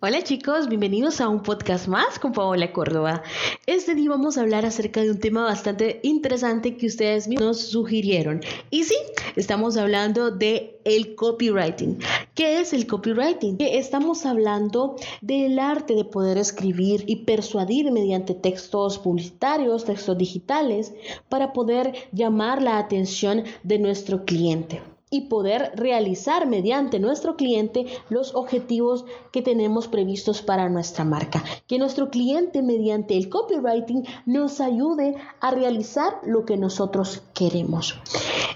Hola 0.00 0.22
chicos, 0.22 0.68
bienvenidos 0.68 1.20
a 1.20 1.28
un 1.28 1.42
podcast 1.42 1.88
más 1.88 2.20
con 2.20 2.32
Paola 2.32 2.72
Córdoba. 2.72 3.24
Este 3.66 3.96
día 3.96 4.10
vamos 4.10 4.38
a 4.38 4.42
hablar 4.42 4.64
acerca 4.64 5.02
de 5.02 5.10
un 5.10 5.18
tema 5.18 5.42
bastante 5.42 5.98
interesante 6.04 6.76
que 6.76 6.86
ustedes 6.86 7.26
nos 7.26 7.58
sugirieron. 7.60 8.40
Y 8.70 8.84
sí, 8.84 8.94
estamos 9.34 9.76
hablando 9.76 10.30
de 10.30 10.78
el 10.84 11.16
copywriting. 11.16 11.98
¿Qué 12.36 12.60
es 12.60 12.72
el 12.74 12.86
copywriting? 12.86 13.56
Estamos 13.58 14.24
hablando 14.24 14.94
del 15.20 15.58
arte 15.58 15.96
de 15.96 16.04
poder 16.04 16.38
escribir 16.38 17.02
y 17.08 17.24
persuadir 17.24 17.90
mediante 17.90 18.34
textos 18.34 19.00
publicitarios, 19.00 19.84
textos 19.84 20.16
digitales, 20.16 20.94
para 21.28 21.52
poder 21.52 21.92
llamar 22.12 22.62
la 22.62 22.78
atención 22.78 23.42
de 23.64 23.80
nuestro 23.80 24.24
cliente 24.24 24.80
y 25.10 25.22
poder 25.22 25.72
realizar 25.74 26.46
mediante 26.46 26.98
nuestro 26.98 27.36
cliente 27.36 27.86
los 28.08 28.34
objetivos 28.34 29.04
que 29.32 29.42
tenemos 29.42 29.88
previstos 29.88 30.42
para 30.42 30.68
nuestra 30.68 31.04
marca. 31.04 31.42
Que 31.66 31.78
nuestro 31.78 32.10
cliente 32.10 32.62
mediante 32.62 33.16
el 33.16 33.28
copywriting 33.28 34.04
nos 34.26 34.60
ayude 34.60 35.16
a 35.40 35.50
realizar 35.50 36.20
lo 36.24 36.44
que 36.44 36.56
nosotros 36.56 37.22
queremos. 37.34 37.98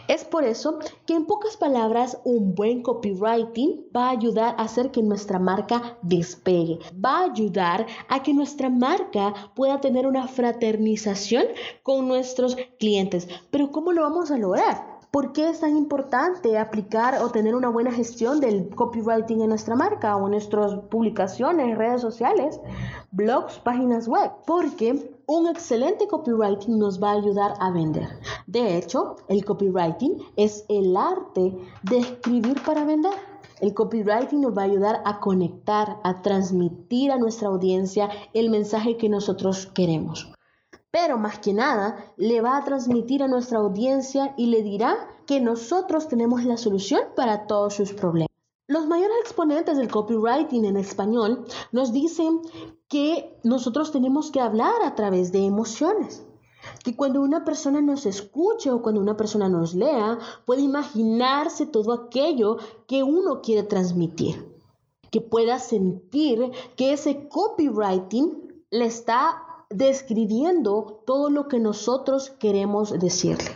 Es 0.08 0.24
por 0.24 0.44
eso 0.44 0.78
que 1.06 1.14
en 1.14 1.26
pocas 1.26 1.56
palabras 1.56 2.18
un 2.24 2.54
buen 2.54 2.82
copywriting 2.82 3.86
va 3.96 4.08
a 4.08 4.10
ayudar 4.10 4.56
a 4.58 4.64
hacer 4.64 4.90
que 4.90 5.02
nuestra 5.02 5.38
marca 5.38 5.96
despegue, 6.02 6.80
va 6.92 7.20
a 7.20 7.24
ayudar 7.32 7.86
a 8.08 8.22
que 8.22 8.34
nuestra 8.34 8.68
marca 8.68 9.32
pueda 9.54 9.80
tener 9.80 10.06
una 10.06 10.26
fraternización 10.28 11.44
con 11.82 12.08
nuestros 12.08 12.56
clientes. 12.78 13.28
Pero 13.50 13.70
¿cómo 13.70 13.92
lo 13.92 14.02
vamos 14.02 14.30
a 14.30 14.38
lograr? 14.38 14.91
¿Por 15.12 15.34
qué 15.34 15.50
es 15.50 15.60
tan 15.60 15.76
importante 15.76 16.56
aplicar 16.56 17.20
o 17.22 17.28
tener 17.28 17.54
una 17.54 17.68
buena 17.68 17.92
gestión 17.92 18.40
del 18.40 18.74
copywriting 18.74 19.42
en 19.42 19.50
nuestra 19.50 19.76
marca 19.76 20.16
o 20.16 20.24
en 20.24 20.30
nuestras 20.30 20.74
publicaciones, 20.88 21.76
redes 21.76 22.00
sociales, 22.00 22.58
blogs, 23.10 23.58
páginas 23.58 24.08
web? 24.08 24.30
Porque 24.46 25.14
un 25.26 25.48
excelente 25.48 26.08
copywriting 26.08 26.78
nos 26.78 26.98
va 26.98 27.10
a 27.10 27.16
ayudar 27.16 27.52
a 27.60 27.70
vender. 27.70 28.08
De 28.46 28.78
hecho, 28.78 29.16
el 29.28 29.44
copywriting 29.44 30.16
es 30.36 30.64
el 30.70 30.96
arte 30.96 31.58
de 31.82 31.98
escribir 31.98 32.62
para 32.64 32.86
vender. 32.86 33.12
El 33.60 33.74
copywriting 33.74 34.40
nos 34.40 34.56
va 34.56 34.62
a 34.62 34.64
ayudar 34.64 35.02
a 35.04 35.20
conectar, 35.20 35.98
a 36.04 36.22
transmitir 36.22 37.12
a 37.12 37.18
nuestra 37.18 37.48
audiencia 37.48 38.08
el 38.32 38.48
mensaje 38.48 38.96
que 38.96 39.10
nosotros 39.10 39.66
queremos 39.66 40.32
pero 40.92 41.18
más 41.18 41.38
que 41.38 41.54
nada 41.54 41.96
le 42.16 42.40
va 42.42 42.56
a 42.56 42.64
transmitir 42.64 43.22
a 43.22 43.28
nuestra 43.28 43.58
audiencia 43.58 44.34
y 44.36 44.46
le 44.46 44.62
dirá 44.62 45.08
que 45.26 45.40
nosotros 45.40 46.06
tenemos 46.06 46.44
la 46.44 46.58
solución 46.58 47.00
para 47.16 47.46
todos 47.46 47.74
sus 47.74 47.92
problemas. 47.94 48.28
Los 48.68 48.86
mayores 48.86 49.16
exponentes 49.22 49.76
del 49.76 49.90
copywriting 49.90 50.66
en 50.66 50.76
español 50.76 51.46
nos 51.72 51.92
dicen 51.92 52.40
que 52.88 53.38
nosotros 53.42 53.90
tenemos 53.90 54.30
que 54.30 54.40
hablar 54.40 54.82
a 54.84 54.94
través 54.94 55.32
de 55.32 55.44
emociones. 55.44 56.24
Que 56.84 56.94
cuando 56.94 57.22
una 57.22 57.44
persona 57.44 57.80
nos 57.80 58.06
escuche 58.06 58.70
o 58.70 58.82
cuando 58.82 59.00
una 59.00 59.16
persona 59.16 59.48
nos 59.48 59.74
lea, 59.74 60.18
puede 60.44 60.60
imaginarse 60.60 61.66
todo 61.66 61.92
aquello 61.92 62.58
que 62.86 63.02
uno 63.02 63.40
quiere 63.40 63.62
transmitir. 63.62 64.46
Que 65.10 65.20
pueda 65.20 65.58
sentir 65.58 66.52
que 66.76 66.92
ese 66.92 67.28
copywriting 67.28 68.64
le 68.70 68.84
está 68.84 69.51
describiendo 69.74 71.02
todo 71.06 71.30
lo 71.30 71.48
que 71.48 71.58
nosotros 71.58 72.30
queremos 72.30 72.98
decirle. 72.98 73.50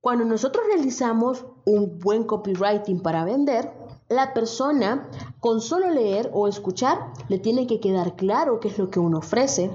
Cuando 0.00 0.24
nosotros 0.24 0.64
realizamos 0.66 1.44
un 1.66 1.98
buen 1.98 2.24
copywriting 2.24 3.00
para 3.00 3.24
vender, 3.24 3.70
la 4.08 4.34
persona 4.34 5.08
con 5.38 5.60
solo 5.60 5.90
leer 5.90 6.30
o 6.34 6.48
escuchar 6.48 7.12
le 7.28 7.38
tiene 7.38 7.66
que 7.66 7.80
quedar 7.80 8.16
claro 8.16 8.58
qué 8.58 8.68
es 8.68 8.78
lo 8.78 8.90
que 8.90 8.98
uno 8.98 9.18
ofrece, 9.18 9.70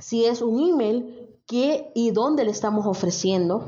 si 0.00 0.24
es 0.24 0.40
un 0.40 0.60
email, 0.60 1.28
qué 1.46 1.92
y 1.94 2.10
dónde 2.10 2.44
le 2.44 2.50
estamos 2.50 2.86
ofreciendo. 2.86 3.66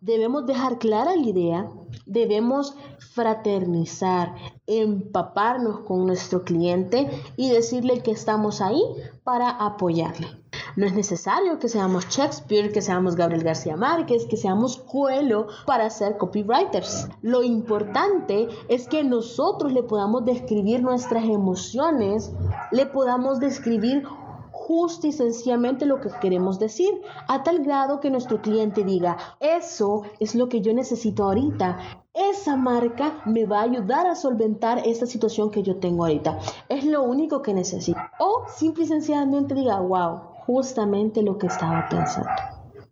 Debemos 0.00 0.46
dejar 0.46 0.78
clara 0.78 1.14
la 1.16 1.22
idea, 1.22 1.70
debemos 2.06 2.74
fraternizar, 2.98 4.34
empaparnos 4.66 5.80
con 5.80 6.06
nuestro 6.06 6.44
cliente 6.44 7.10
y 7.36 7.50
decirle 7.50 8.02
que 8.02 8.10
estamos 8.10 8.60
ahí 8.60 8.82
para 9.24 9.50
apoyarle. 9.50 10.45
No 10.76 10.84
es 10.84 10.92
necesario 10.92 11.58
que 11.58 11.70
seamos 11.70 12.06
Shakespeare, 12.10 12.70
que 12.70 12.82
seamos 12.82 13.16
Gabriel 13.16 13.42
García 13.42 13.78
Márquez, 13.78 14.26
que 14.26 14.36
seamos 14.36 14.76
Coelho 14.76 15.46
para 15.64 15.88
ser 15.88 16.18
copywriters. 16.18 17.08
Lo 17.22 17.42
importante 17.42 18.46
es 18.68 18.86
que 18.86 19.02
nosotros 19.02 19.72
le 19.72 19.82
podamos 19.82 20.26
describir 20.26 20.82
nuestras 20.82 21.24
emociones, 21.24 22.30
le 22.72 22.84
podamos 22.84 23.40
describir 23.40 24.04
justo 24.52 25.06
y 25.06 25.12
sencillamente 25.12 25.86
lo 25.86 25.98
que 26.02 26.10
queremos 26.20 26.58
decir, 26.58 27.00
a 27.26 27.42
tal 27.42 27.60
grado 27.60 28.00
que 28.00 28.10
nuestro 28.10 28.42
cliente 28.42 28.84
diga, 28.84 29.16
eso 29.40 30.02
es 30.20 30.34
lo 30.34 30.50
que 30.50 30.60
yo 30.60 30.74
necesito 30.74 31.24
ahorita, 31.24 31.78
esa 32.12 32.56
marca 32.56 33.22
me 33.24 33.46
va 33.46 33.60
a 33.60 33.62
ayudar 33.62 34.06
a 34.06 34.14
solventar 34.14 34.82
esta 34.84 35.06
situación 35.06 35.50
que 35.50 35.62
yo 35.62 35.76
tengo 35.76 36.04
ahorita. 36.04 36.38
Es 36.68 36.84
lo 36.84 37.02
único 37.02 37.40
que 37.40 37.54
necesito. 37.54 38.00
O 38.18 38.44
simple 38.48 38.84
y 38.84 38.88
sencillamente 38.88 39.54
diga, 39.54 39.80
wow, 39.80 40.35
justamente 40.46 41.22
lo 41.22 41.38
que 41.38 41.48
estaba 41.48 41.88
pensando. 41.88 42.30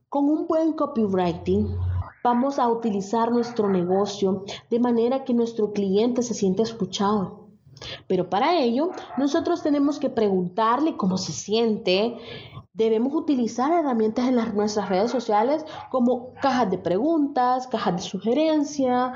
Con 0.08 0.28
un 0.28 0.46
buen 0.46 0.72
copywriting 0.72 1.76
vamos 2.22 2.58
a 2.58 2.68
utilizar 2.68 3.30
nuestro 3.30 3.68
negocio 3.68 4.44
de 4.70 4.80
manera 4.80 5.24
que 5.24 5.34
nuestro 5.34 5.72
cliente 5.72 6.22
se 6.22 6.34
sienta 6.34 6.62
escuchado. 6.62 7.44
Pero 8.06 8.30
para 8.30 8.58
ello, 8.58 8.90
nosotros 9.18 9.62
tenemos 9.62 9.98
que 9.98 10.08
preguntarle 10.08 10.96
cómo 10.96 11.18
se 11.18 11.32
siente. 11.32 12.16
Debemos 12.72 13.14
utilizar 13.14 13.72
herramientas 13.72 14.28
en 14.28 14.36
las, 14.36 14.54
nuestras 14.54 14.88
redes 14.88 15.10
sociales 15.10 15.64
como 15.90 16.32
cajas 16.40 16.70
de 16.70 16.78
preguntas, 16.78 17.66
cajas 17.66 17.96
de 17.96 18.02
sugerencia, 18.02 19.12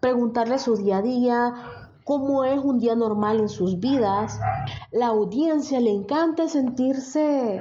preguntarle 0.00 0.58
su 0.58 0.76
día 0.76 0.98
a 0.98 1.02
día, 1.02 1.87
cómo 2.08 2.42
es 2.42 2.58
un 2.58 2.78
día 2.78 2.94
normal 2.94 3.38
en 3.38 3.50
sus 3.50 3.80
vidas. 3.80 4.40
La 4.90 5.08
audiencia 5.08 5.78
le 5.78 5.90
encanta 5.90 6.48
sentirse 6.48 7.60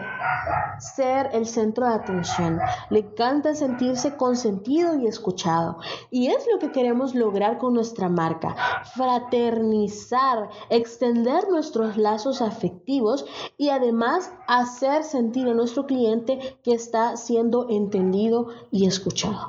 ser 0.79 1.31
el 1.33 1.45
centro 1.45 1.85
de 1.85 1.95
atención, 1.95 2.57
le 2.89 2.99
encanta 2.99 3.53
sentirse 3.55 4.15
consentido 4.15 4.95
y 4.95 5.05
escuchado. 5.05 5.79
Y 6.11 6.27
es 6.27 6.47
lo 6.49 6.59
que 6.59 6.71
queremos 6.71 7.13
lograr 7.13 7.57
con 7.57 7.73
nuestra 7.73 8.07
marca, 8.07 8.55
fraternizar, 8.95 10.47
extender 10.69 11.49
nuestros 11.49 11.97
lazos 11.97 12.41
afectivos 12.41 13.25
y 13.57 13.67
además 13.67 14.31
hacer 14.47 15.03
sentir 15.03 15.49
a 15.49 15.55
nuestro 15.55 15.85
cliente 15.87 16.57
que 16.63 16.73
está 16.73 17.17
siendo 17.17 17.67
entendido 17.69 18.47
y 18.71 18.87
escuchado. 18.87 19.47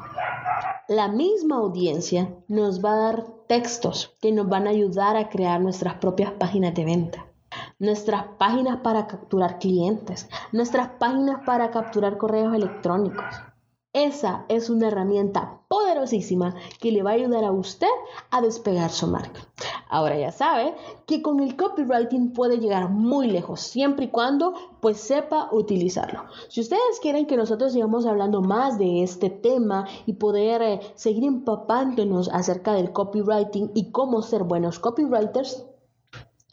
La 0.89 1.07
misma 1.07 1.59
audiencia 1.59 2.35
nos 2.49 2.85
va 2.85 2.95
a 2.95 2.97
dar 2.97 3.38
textos 3.49 4.15
que 4.21 4.31
nos 4.31 4.49
van 4.49 4.67
a 4.67 4.71
ayudar 4.71 5.17
a 5.17 5.29
crear 5.31 5.61
nuestras 5.61 5.95
propias 5.95 6.33
páginas 6.33 6.75
de 6.75 6.85
venta, 6.85 7.27
nuestras 7.79 8.25
páginas 8.39 8.81
para 8.83 9.07
capturar 9.07 9.59
clientes, 9.59 10.29
nuestras 10.53 10.89
páginas 11.01 11.41
para 11.47 11.71
capturar 11.71 12.19
correos 12.19 12.55
electrónicos. 12.55 13.25
Esa 13.99 14.45
es 14.49 14.71
una 14.71 14.87
herramienta 14.87 15.63
poderosísima 15.67 16.55
que 16.79 16.93
le 16.93 17.03
va 17.03 17.11
a 17.11 17.15
ayudar 17.15 17.43
a 17.43 17.51
usted 17.51 17.89
a 18.31 18.41
despegar 18.41 18.91
su 18.93 19.09
marca. 19.09 19.41
Ahora 19.89 20.17
ya 20.17 20.31
sabe 20.31 20.77
que 21.05 21.21
con 21.21 21.41
el 21.41 21.57
copywriting 21.57 22.33
puede 22.33 22.59
llegar 22.59 22.91
muy 22.91 23.27
lejos, 23.27 23.61
siempre 23.61 24.05
y 24.05 24.11
cuando 24.11 24.55
pues 24.81 24.99
sepa 25.01 25.49
utilizarlo. 25.51 26.27
Si 26.49 26.61
ustedes 26.61 27.01
quieren 27.03 27.27
que 27.27 27.37
nosotros 27.37 27.73
sigamos 27.73 28.07
hablando 28.07 28.41
más 28.41 28.79
de 28.79 29.03
este 29.03 29.31
tema 29.31 29.89
y 30.07 30.13
poder 30.13 30.63
eh, 30.63 30.81
seguir 30.95 31.25
empapándonos 31.25 32.29
acerca 32.29 32.75
del 32.75 32.93
copywriting 32.93 33.73
y 33.75 33.91
cómo 33.91 34.23
ser 34.23 34.45
buenos 34.45 34.79
copywriters, 34.79 35.67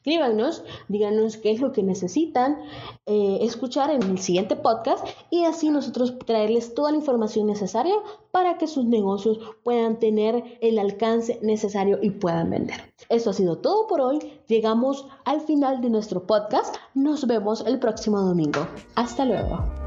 escríbanos, 0.06 0.64
díganos 0.88 1.38
qué 1.38 1.52
es 1.52 1.60
lo 1.60 1.72
que 1.72 1.82
necesitan 1.82 2.60
eh, 3.08 3.40
escuchar 3.42 3.90
en 3.90 4.04
el 4.04 4.20
siguiente 4.20 4.56
podcast 4.56 5.04
y 5.32 5.46
así 5.46 5.70
nosotros 5.70 6.20
traerles 6.20 6.76
toda 6.76 6.92
la 6.92 6.98
información 6.98 7.48
necesaria 7.48 7.96
para 8.30 8.60
que 8.60 8.68
sus 8.68 8.86
negocios 8.86 9.40
puedan 9.64 9.98
tener 9.98 10.60
el 10.62 10.78
alcance 10.78 11.40
necesario 11.42 11.98
y 12.04 12.12
puedan 12.12 12.52
vender. 12.52 12.94
Eso 13.10 13.32
ha 13.32 13.34
sido 13.34 13.58
todo 13.58 13.88
por 13.88 14.00
hoy. 14.00 14.20
Llegamos 14.48 15.08
al 15.26 15.42
final 15.42 15.82
de 15.82 15.90
nuestro 15.90 16.28
podcast. 16.28 16.76
Nos 16.94 17.26
vemos 17.26 17.66
el 17.66 17.80
próximo 17.80 18.22
domingo. 18.22 18.68
Hasta 18.94 19.26
luego. 19.26 19.85